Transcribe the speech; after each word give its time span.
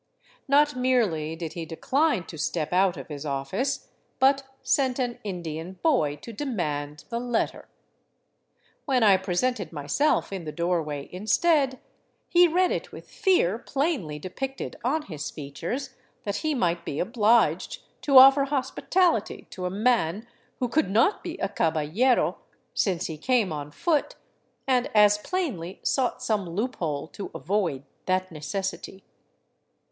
Not 0.47 0.75
merely 0.75 1.35
did 1.35 1.53
he 1.53 1.63
de 1.63 1.75
cline 1.75 2.25
to 2.25 2.35
step 2.35 2.73
out 2.73 2.97
of 2.97 3.07
his 3.07 3.23
office, 3.23 3.89
but 4.17 4.41
sent 4.63 4.97
an 4.97 5.19
Indian 5.23 5.73
boy 5.83 6.15
to 6.23 6.33
demand 6.33 7.05
the 7.09 7.19
letter. 7.19 7.67
When 8.85 9.03
I 9.03 9.17
presented 9.17 9.71
myself 9.71 10.33
in 10.33 10.43
the 10.45 10.51
doorway 10.51 11.07
instead, 11.11 11.79
he 12.27 12.47
read 12.47 12.71
it 12.71 12.91
with 12.91 13.11
fear 13.11 13.59
plainly 13.59 14.17
depicted 14.17 14.75
on 14.83 15.03
his 15.03 15.29
features 15.29 15.91
that 16.23 16.37
he 16.37 16.55
might 16.55 16.83
be 16.83 16.99
obliged 16.99 17.83
to 18.01 18.17
offer 18.17 18.45
hospitality 18.45 19.45
to 19.51 19.67
a 19.67 19.69
man 19.69 20.25
who 20.57 20.67
could 20.67 20.89
not 20.89 21.23
be 21.23 21.37
a 21.37 21.47
caballero, 21.47 22.39
since 22.73 23.05
he 23.05 23.19
came 23.19 23.53
on 23.53 23.69
foot, 23.69 24.15
and 24.65 24.89
as 24.95 25.19
plainly 25.19 25.79
sought 25.83 26.23
some 26.23 26.49
loophole 26.49 27.07
to 27.09 27.29
avoid 27.35 27.83
that 28.07 28.31
necessity. 28.31 29.03